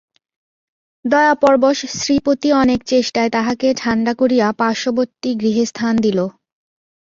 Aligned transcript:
দয়াপরবশ 1.05 1.77
শ্রীপতি 1.95 2.49
অনেক 2.61 2.79
চেষ্টায় 2.85 3.29
তাহাকে 3.29 3.67
ঠাণ্ডা 3.77 4.13
করিয়া 4.21 4.47
পার্শ্ববর্তী 4.59 5.29
গৃহে 5.41 5.63
স্থান 5.71 5.93
দিল। 6.05 6.19